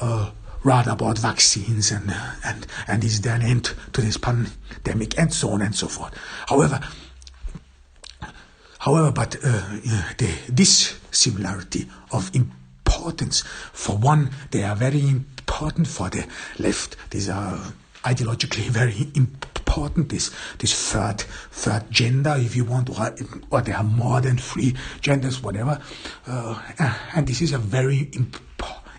[0.00, 0.30] uh,
[0.62, 2.14] rather about vaccines and
[2.44, 6.14] and and is there an end to this pandemic and so on and so forth.
[6.48, 6.80] However,
[8.80, 9.62] however, but uh,
[10.18, 16.26] the, this similarity of importance, for one, they are very important for the
[16.58, 16.96] left.
[17.10, 17.58] These are
[18.04, 20.08] ideologically very important.
[20.08, 21.20] This this third
[21.52, 23.14] third gender, if you want, or,
[23.50, 25.80] or there are more than three genders, whatever.
[26.26, 26.60] Uh,
[27.14, 28.50] and this is a very important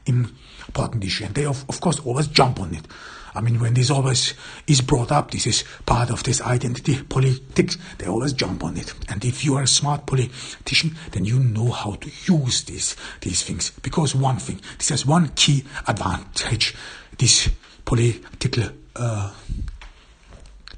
[0.06, 2.88] important issue, and they of, of course always jump on it.
[3.34, 4.34] I mean, when this always
[4.68, 8.94] is brought up, this is part of this identity politics, they always jump on it.
[9.10, 13.44] And if you are a smart politician, then you know how to use these, these
[13.44, 13.72] things.
[13.82, 16.76] Because one thing, this has one key advantage,
[17.18, 17.50] this
[17.86, 19.32] political uh,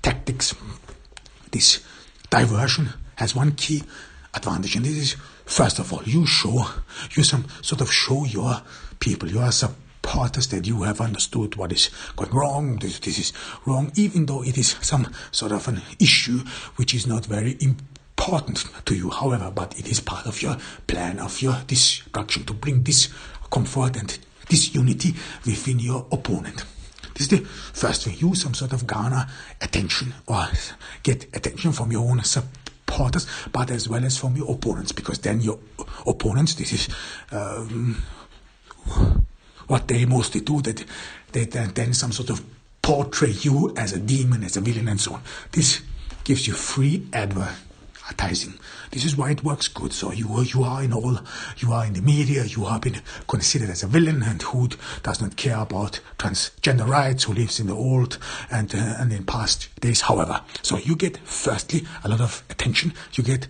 [0.01, 0.53] tactics,
[1.51, 1.83] this
[2.29, 3.83] diversion has one key
[4.33, 6.65] advantage, and this is, first of all, you show,
[7.15, 8.61] you some sort of show your
[8.99, 9.29] people,
[10.03, 13.33] your supporters that you have understood what is going wrong, this, this is
[13.65, 16.39] wrong, even though it is some sort of an issue
[16.75, 21.19] which is not very important to you, however, but it is part of your plan
[21.19, 23.09] of your destruction to bring this
[23.51, 25.13] comfort and this unity
[25.45, 26.65] within your opponent.
[27.15, 28.17] This is the first thing.
[28.17, 29.27] Use some sort of garner
[29.61, 30.47] attention or
[31.03, 35.41] get attention from your own supporters, but as well as from your opponents, because then
[35.41, 35.59] your
[36.05, 36.89] opponents, this is
[37.31, 38.01] um,
[39.73, 40.85] what they mostly do, that
[41.31, 42.45] they then some sort of
[42.83, 45.21] portray you as a demon, as a villain, and so on.
[45.51, 45.81] This
[46.23, 48.53] gives you free advertising.
[48.91, 49.91] This is why it works good.
[49.91, 51.17] So you you are in all,
[51.57, 54.69] you are in the media, you have been considered as a villain, and who
[55.01, 58.19] does not care about transgender rights, who lives in the old
[58.51, 60.01] and uh, and in past days.
[60.01, 62.93] However, so you get firstly a lot of attention.
[63.13, 63.47] You get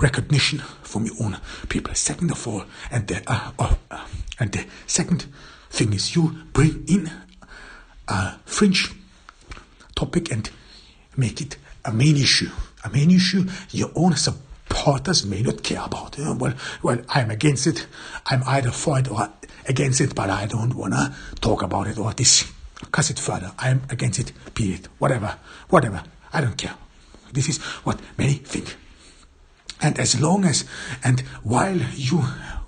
[0.00, 1.36] recognition from your own
[1.68, 1.94] people.
[1.94, 4.06] Second of all, and the, uh, uh, uh,
[4.38, 5.26] and the second
[5.70, 7.10] thing is you bring in
[8.08, 8.92] a fringe
[9.94, 10.50] topic and
[11.16, 12.50] make it a main issue.
[12.84, 16.16] A main issue your own supporters may not care about.
[16.16, 17.86] You know, well, well, I'm against it.
[18.26, 19.30] I'm either for it or
[19.68, 23.52] against it, but I don't wanna talk about it or discuss it further.
[23.58, 24.32] I'm against it.
[24.54, 24.88] Period.
[24.98, 25.36] Whatever.
[25.68, 26.02] Whatever.
[26.32, 26.74] I don't care.
[27.32, 28.76] This is what many think.
[29.82, 30.64] And as long as,
[31.02, 32.18] and while you,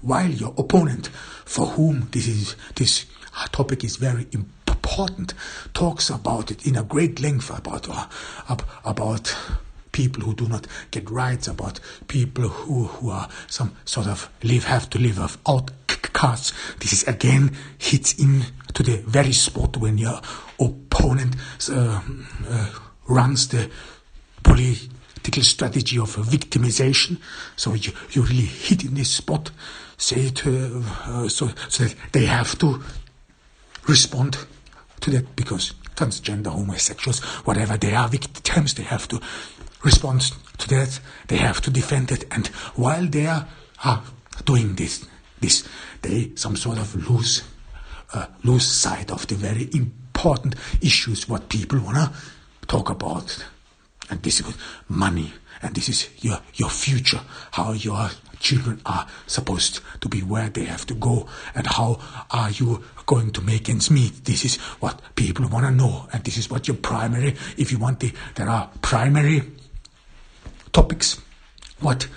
[0.00, 1.08] while your opponent,
[1.44, 3.06] for whom this is, this
[3.52, 5.34] topic is very important,
[5.74, 9.36] talks about it in a great length about, uh, about
[9.92, 14.64] people who do not get rights, about people who, who are some sort of live,
[14.64, 16.52] have to live of outcasts.
[16.78, 18.44] This is again hits in
[18.74, 20.20] to the very spot when your
[20.58, 21.36] opponent
[21.70, 22.00] uh,
[22.48, 22.70] uh,
[23.06, 23.70] runs the
[24.42, 24.88] police
[25.22, 27.18] tactical strategy of victimization.
[27.56, 29.52] So you, you really hit in this spot,
[29.96, 32.82] say it, uh, uh, so, so that they have to
[33.86, 34.38] respond
[35.00, 39.20] to that because transgender, homosexuals, whatever they are victims, they have to
[39.84, 40.98] respond to that.
[41.28, 42.24] They have to defend it.
[42.32, 43.46] And while they are
[44.44, 45.06] doing this,
[45.40, 45.68] this,
[46.02, 47.44] they some sort of lose,
[48.12, 52.12] uh, lose sight of the very important issues what people wanna
[52.66, 53.44] talk about
[54.10, 54.56] and this is
[54.88, 55.32] money,
[55.62, 57.20] and this is your, your future,
[57.52, 62.00] how your children are supposed to be, where they have to go, and how
[62.30, 64.24] are you going to make ends meet.
[64.24, 67.78] This is what people want to know, and this is what your primary, if you
[67.78, 69.42] want the, there are primary
[70.72, 71.20] topics,
[71.80, 72.08] what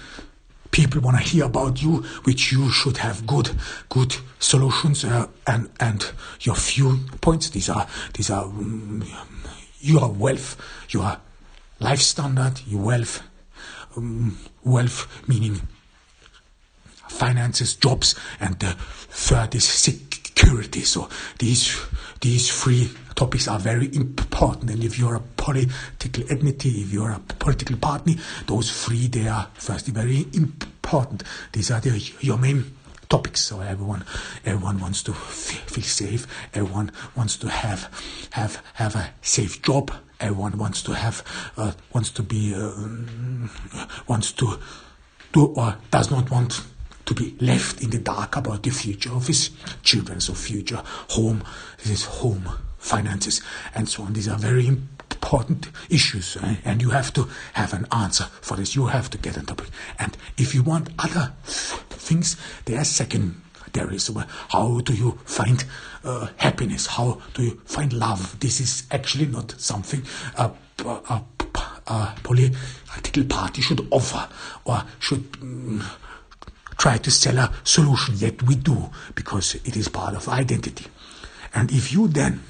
[0.71, 3.49] people want to hear about you, which you should have good,
[3.89, 6.11] good solutions, uh, and, and
[6.41, 7.49] your few points.
[7.51, 9.03] These are, these are, um,
[9.79, 10.57] your wealth,
[10.89, 11.17] your
[11.79, 13.23] life standard, your wealth,
[13.95, 15.61] um, wealth meaning
[17.09, 18.75] finances, jobs, and the
[19.09, 20.81] third is security.
[20.81, 21.09] So
[21.39, 21.77] these
[22.21, 24.71] these three topics are very important.
[24.71, 28.17] And if you're a political entity, if you're a political party,
[28.47, 31.23] those three they are firstly very important.
[31.53, 32.75] These are the, your main
[33.09, 33.41] topics.
[33.41, 34.03] So everyone,
[34.45, 36.27] everyone wants to feel safe.
[36.53, 37.89] Everyone wants to have
[38.31, 39.91] have have a safe job.
[40.19, 41.23] Everyone wants to have
[41.57, 42.71] uh, wants to be uh,
[44.07, 44.59] wants to
[45.33, 46.63] do or does not want
[47.05, 49.51] to be left in the dark about the future of his
[49.83, 50.19] children.
[50.19, 51.43] So future home,
[51.79, 53.41] his home finances
[53.73, 54.13] and so on.
[54.13, 56.55] These are very important issues, eh?
[56.65, 58.75] and you have to have an answer for this.
[58.75, 59.69] You have to get on topic.
[59.99, 62.85] And if you want other things, they are
[63.75, 63.99] secondary.
[63.99, 65.63] So, how do you find
[66.03, 66.87] uh, happiness?
[66.87, 68.39] How do you find love?
[68.39, 70.03] This is actually not something
[70.37, 70.51] a,
[70.85, 71.21] a,
[71.87, 74.27] a political party should offer
[74.65, 75.23] or should.
[75.41, 75.83] Um,
[76.77, 80.85] try to sell a solution, yet we do, because it is part of identity.
[81.53, 82.43] And if you then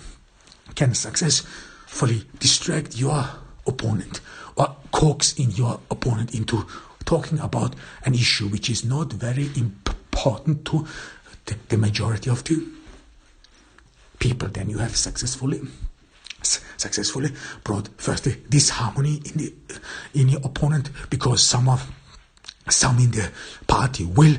[0.74, 3.24] can successfully distract your
[3.68, 4.22] opponent
[4.56, 6.66] or coax in your opponent into
[7.06, 10.88] talking about an issue which is not very important to
[11.46, 12.66] the, the majority of the
[14.20, 15.62] people, then you have successfully
[16.42, 17.32] successfully
[17.64, 19.54] brought firstly disharmony in the
[20.14, 21.92] in your opponent because some of
[22.70, 23.32] some in the
[23.66, 24.36] party will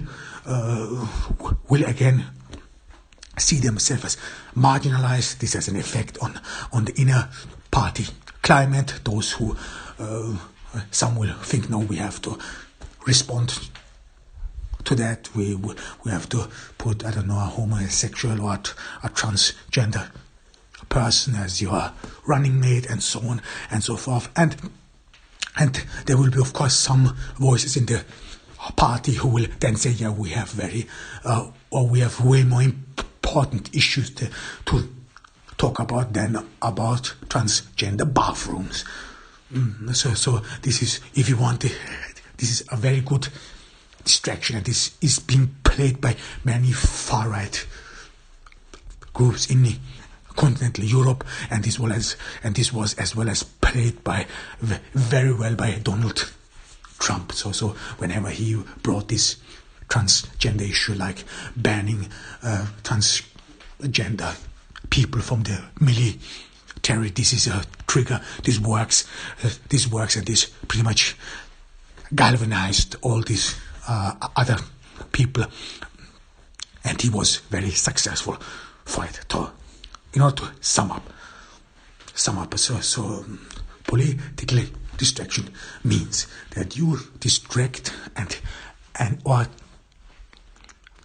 [0.46, 1.08] uh,
[1.68, 2.24] will again
[3.38, 4.16] see themselves as
[4.56, 5.38] marginalized.
[5.38, 6.40] This has an effect on,
[6.72, 7.28] on the inner
[7.70, 8.06] party
[8.42, 9.00] climate.
[9.04, 9.56] Those who,
[9.98, 10.36] uh,
[10.90, 12.38] some will think, no, we have to
[13.06, 13.58] respond
[14.86, 15.34] to that.
[15.34, 20.10] We, we have to put, I don't know, a homosexual or a transgender
[20.88, 21.92] person as your
[22.26, 24.28] running mate and so on and so forth.
[24.36, 24.56] And,
[25.58, 28.04] and there will be, of course, some voices in the
[28.76, 30.86] party who will then say, yeah, we have very,
[31.24, 34.30] uh, or we have way more important issues to,
[34.66, 34.88] to
[35.56, 38.84] talk about than about transgender bathrooms.
[39.52, 41.60] Mm, so, so this is, if you want,
[42.36, 43.28] this is a very good
[44.06, 47.66] distraction, and this is being played by many far right
[49.12, 49.66] groups in
[50.34, 54.26] continental Europe, and this was and this was as well as played by
[54.60, 56.30] very well by Donald
[56.98, 57.32] Trump.
[57.32, 59.36] So, so whenever he brought this
[59.88, 61.24] transgender issue like
[61.56, 62.08] banning
[62.42, 64.36] uh, transgender
[64.90, 67.10] people from the military.
[67.10, 68.20] This is a trigger.
[68.42, 69.06] This works.
[69.42, 71.16] Uh, this works, and this pretty much
[72.14, 73.56] galvanized all these
[73.88, 74.58] uh, other
[75.12, 75.44] people,
[76.84, 78.36] and he was very successful
[78.84, 79.20] for it.
[79.28, 79.50] To,
[80.14, 81.02] in order to sum up,
[82.14, 82.58] sum up.
[82.58, 83.46] So, so um,
[83.84, 85.50] politically distraction
[85.84, 88.36] means that you distract and
[88.98, 89.46] and or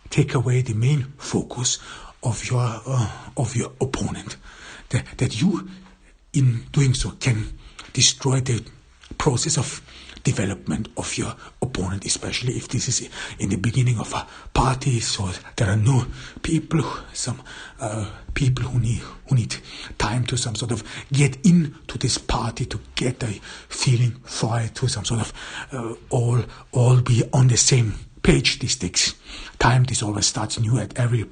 [0.09, 1.79] take away the main focus
[2.23, 4.37] of your uh, of your opponent.
[4.89, 5.69] That, that you,
[6.33, 7.57] in doing so, can
[7.93, 8.61] destroy the
[9.17, 9.81] process of
[10.23, 13.09] development of your opponent, especially if this is
[13.39, 14.99] in the beginning of a party.
[14.99, 16.05] So there are new
[16.41, 17.41] people, some
[17.79, 19.55] uh, people who need who need
[19.97, 24.75] time to some sort of get into this party to get a feeling for it,
[24.75, 25.33] to some sort of
[25.71, 26.39] uh, all
[26.71, 27.93] all be on the same
[28.23, 28.59] page.
[28.59, 29.15] This takes
[29.59, 29.83] time.
[29.83, 31.25] This always starts new at every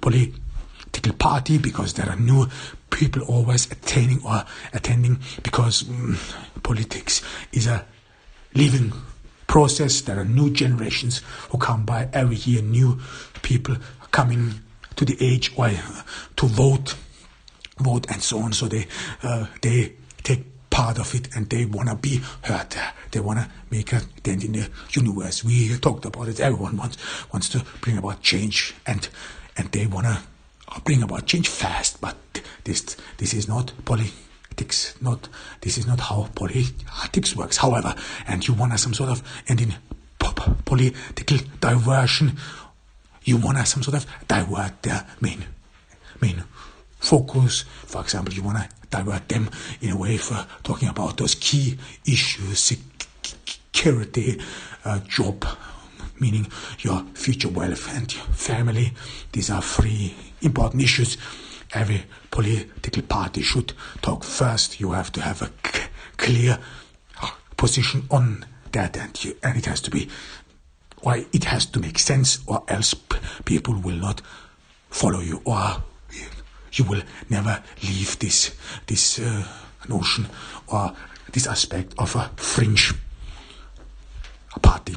[0.00, 2.46] political party because there are new
[2.90, 6.16] people always attending or attending because mm,
[6.62, 7.22] politics
[7.52, 7.84] is a
[8.54, 8.92] living
[9.46, 10.00] process.
[10.02, 12.62] There are new generations who come by every year.
[12.62, 13.00] New
[13.42, 13.76] people
[14.10, 14.60] coming
[14.96, 15.70] to the age or
[16.36, 16.94] to vote,
[17.78, 18.52] vote and so on.
[18.52, 18.86] So they
[19.22, 22.74] uh, they take part of it and they want to be heard.
[23.10, 25.44] They want to make a dent in the universe.
[25.44, 26.40] We talked about it.
[26.40, 26.96] Everyone wants
[27.32, 29.08] wants to bring about change and
[29.56, 30.18] and they want to
[30.84, 32.00] bring about change fast.
[32.00, 32.16] But
[32.64, 33.72] this this is not
[34.52, 34.94] politics.
[35.00, 35.28] Not
[35.60, 37.56] this is not how politics works.
[37.56, 37.94] However,
[38.26, 39.74] and you want some sort of and in
[40.64, 42.36] political diversion,
[43.24, 45.44] you want some sort of divert their main
[46.20, 46.44] main
[46.98, 47.64] focus.
[47.86, 49.48] For example, you want to divert them
[49.80, 54.40] in a way for talking about those key issues, security,
[54.84, 55.46] uh, job,
[56.20, 56.46] meaning
[56.80, 58.92] your future wealth and your family.
[59.32, 61.16] These are three important issues.
[61.74, 64.78] Every political party should talk first.
[64.80, 65.82] You have to have a c-
[66.16, 66.58] clear
[67.56, 70.08] position on that, and, you, and it has to be
[71.00, 74.20] why it has to make sense, or else p- people will not
[74.90, 75.82] follow you, or
[76.72, 78.52] you will never leave this
[78.86, 79.44] this uh,
[79.88, 80.26] notion
[80.68, 80.92] or
[81.32, 82.94] this aspect of a fringe
[84.62, 84.94] party,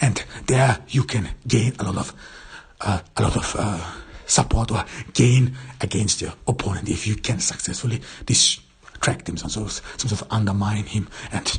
[0.00, 2.14] and there you can gain a lot of
[2.80, 3.80] uh, a lot of uh,
[4.26, 9.72] support or gain against your opponent if you can successfully distract him, some sort of,
[9.96, 11.58] some sort of undermine him and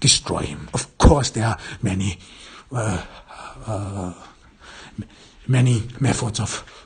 [0.00, 0.68] destroy him.
[0.74, 2.18] Of course, there are many,
[2.72, 3.04] uh,
[3.66, 4.14] uh,
[5.46, 6.85] many methods of